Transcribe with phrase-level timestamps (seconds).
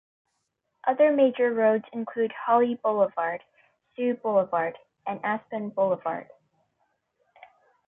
[0.87, 3.43] Other major roads include Holly Boulevard,
[3.95, 6.27] Sioux Boulevard, and Aspen Boulevard.